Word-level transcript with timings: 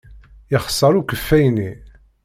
Yexṣer 0.51 0.93
ukeffay-nni. 0.99 1.71